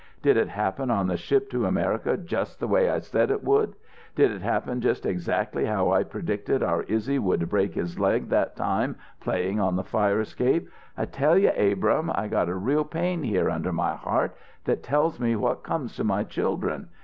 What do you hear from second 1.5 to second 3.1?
to America just the way I